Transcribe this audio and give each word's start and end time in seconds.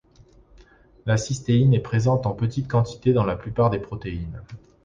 La 1.05 1.15
cystéine 1.17 1.75
est 1.75 1.79
présente 1.79 2.25
en 2.25 2.33
petites 2.33 2.67
quantités 2.67 3.13
dans 3.13 3.23
la 3.23 3.35
plupart 3.35 3.69
des 3.69 3.77
protéines. 3.77 4.41